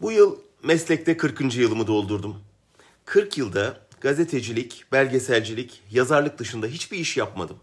[0.00, 1.56] Bu yıl meslekte 40.
[1.56, 2.36] yılımı doldurdum.
[3.04, 7.56] 40 yılda gazetecilik, belgeselcilik, yazarlık dışında hiçbir iş yapmadım.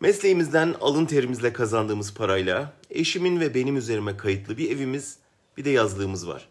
[0.00, 5.18] Mesleğimizden alın terimizle kazandığımız parayla eşimin ve benim üzerime kayıtlı bir evimiz,
[5.56, 6.48] bir de yazlığımız var.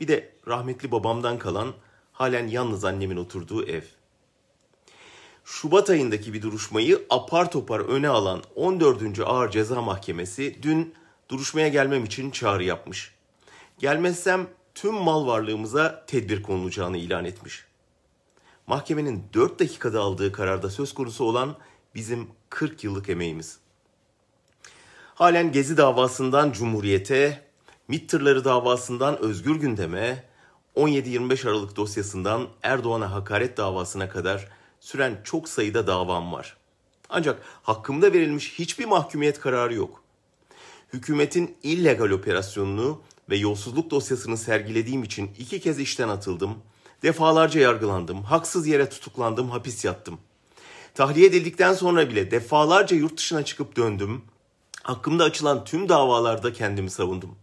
[0.00, 1.74] Bir de rahmetli babamdan kalan
[2.12, 3.82] halen yalnız annemin oturduğu ev.
[5.44, 9.20] Şubat ayındaki bir duruşmayı apar topar öne alan 14.
[9.20, 10.94] Ağır Ceza Mahkemesi dün
[11.28, 13.17] duruşmaya gelmem için çağrı yapmış.
[13.78, 17.64] Gelmezsem tüm mal varlığımıza tedbir konulacağını ilan etmiş.
[18.66, 21.56] Mahkemenin 4 dakikada aldığı kararda söz konusu olan
[21.94, 23.58] bizim 40 yıllık emeğimiz.
[25.14, 27.44] Halen Gezi davasından Cumhuriyete,
[27.88, 30.24] MİT davasından Özgür Gündem'e,
[30.76, 34.48] 17-25 Aralık dosyasından Erdoğan'a hakaret davasına kadar
[34.80, 36.56] süren çok sayıda davam var.
[37.08, 40.02] Ancak hakkımda verilmiş hiçbir mahkumiyet kararı yok.
[40.92, 46.54] Hükümetin illegal operasyonunu ve yolsuzluk dosyasını sergilediğim için iki kez işten atıldım.
[47.02, 50.18] Defalarca yargılandım, haksız yere tutuklandım, hapis yattım.
[50.94, 54.22] Tahliye edildikten sonra bile defalarca yurt dışına çıkıp döndüm.
[54.82, 57.36] Hakkımda açılan tüm davalarda kendimi savundum.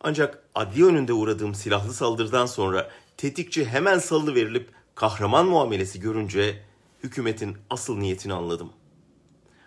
[0.00, 6.62] Ancak adli önünde uğradığım silahlı saldırıdan sonra tetikçi hemen salı verilip kahraman muamelesi görünce
[7.02, 8.72] hükümetin asıl niyetini anladım.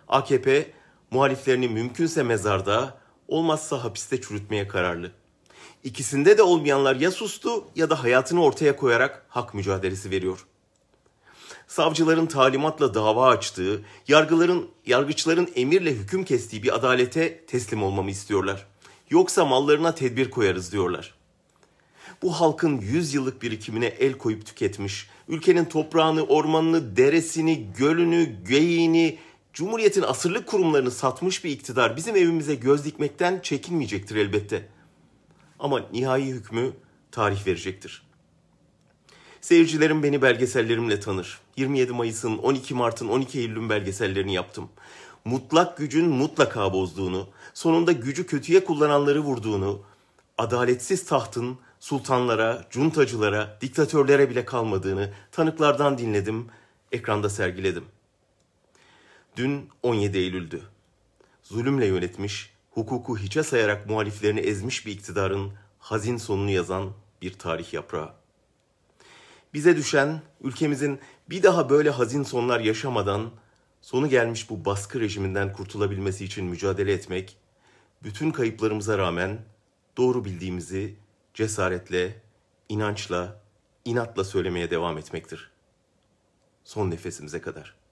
[0.07, 0.71] AKP
[1.11, 5.11] muhaliflerini mümkünse mezarda, olmazsa hapiste çürütmeye kararlı.
[5.83, 10.45] İkisinde de olmayanlar ya sustu ya da hayatını ortaya koyarak hak mücadelesi veriyor.
[11.67, 18.67] Savcıların talimatla dava açtığı, yargıların, yargıçların emirle hüküm kestiği bir adalete teslim olmamı istiyorlar.
[19.09, 21.13] Yoksa mallarına tedbir koyarız diyorlar.
[22.21, 29.17] Bu halkın 100 yıllık birikimine el koyup tüketmiş, ülkenin toprağını, ormanını, deresini, gölünü, geyiğini,
[29.55, 34.67] Cumhuriyetin asırlık kurumlarını satmış bir iktidar bizim evimize göz dikmekten çekinmeyecektir elbette.
[35.59, 36.71] Ama nihai hükmü
[37.11, 38.03] tarih verecektir.
[39.41, 41.39] Seyircilerim beni belgesellerimle tanır.
[41.57, 44.69] 27 Mayıs'ın, 12 Mart'ın, 12 Eylül'ün belgesellerini yaptım.
[45.25, 49.81] Mutlak gücün mutlaka bozduğunu, sonunda gücü kötüye kullananları vurduğunu,
[50.37, 56.47] adaletsiz tahtın sultanlara, cuntacılara, diktatörlere bile kalmadığını tanıklardan dinledim,
[56.91, 57.83] ekranda sergiledim.
[59.35, 60.61] Dün 17 Eylül'dü.
[61.43, 68.13] Zulümle yönetmiş, hukuku hiçe sayarak muhaliflerini ezmiş bir iktidarın hazin sonunu yazan bir tarih yaprağı.
[69.53, 73.31] Bize düşen ülkemizin bir daha böyle hazin sonlar yaşamadan
[73.81, 77.37] sonu gelmiş bu baskı rejiminden kurtulabilmesi için mücadele etmek,
[78.03, 79.39] bütün kayıplarımıza rağmen
[79.97, 80.95] doğru bildiğimizi
[81.33, 82.21] cesaretle,
[82.69, 83.41] inançla,
[83.85, 85.51] inatla söylemeye devam etmektir.
[86.63, 87.84] Son nefesimize kadar.''